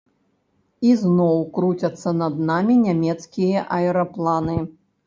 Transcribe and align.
Ізноў 0.91 1.37
круцяцца 1.59 2.15
над 2.23 2.43
намі 2.49 2.81
нямецкія 2.89 3.67
аэрапланы. 3.79 4.63